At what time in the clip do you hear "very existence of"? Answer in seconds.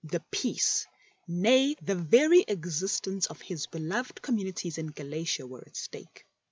1.93-3.39